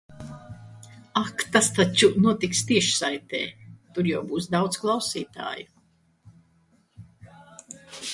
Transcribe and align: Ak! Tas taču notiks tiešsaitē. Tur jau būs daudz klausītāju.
Ak! 1.19 1.43
Tas 1.55 1.67
taču 1.79 2.07
notiks 2.23 2.61
tiešsaitē. 2.71 3.41
Tur 3.97 4.09
jau 4.13 4.23
būs 4.31 4.49
daudz 4.55 4.81
klausītāju. 4.85 5.69